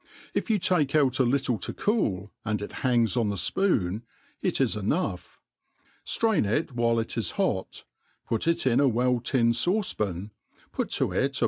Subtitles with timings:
[0.33, 4.01] If you take outi, little to cool, and it hangs on the fpoon,
[4.41, 5.39] it is enough.
[6.03, 7.83] Straim it while it is hot,
[8.25, 10.31] put it in a well tinned fauce pan,
[10.71, 11.39] put to it a